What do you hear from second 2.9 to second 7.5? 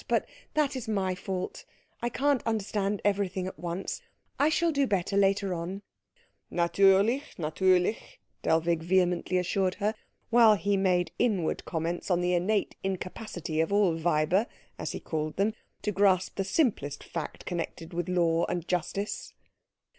everything at once. I shall do better later on." "Natürlich,